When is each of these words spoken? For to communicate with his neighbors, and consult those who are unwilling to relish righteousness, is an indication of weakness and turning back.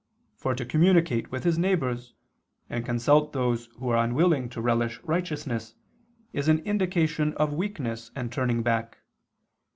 For 0.35 0.55
to 0.55 0.65
communicate 0.65 1.29
with 1.31 1.43
his 1.43 1.59
neighbors, 1.59 2.15
and 2.71 2.83
consult 2.83 3.33
those 3.33 3.67
who 3.77 3.89
are 3.89 4.03
unwilling 4.03 4.49
to 4.49 4.59
relish 4.59 4.99
righteousness, 5.03 5.75
is 6.33 6.47
an 6.47 6.57
indication 6.61 7.35
of 7.35 7.53
weakness 7.53 8.09
and 8.15 8.31
turning 8.33 8.63
back. 8.63 8.97